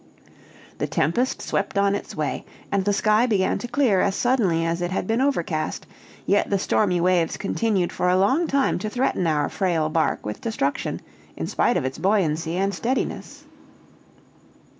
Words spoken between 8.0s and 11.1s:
a long time to threaten our frail bark with destruction,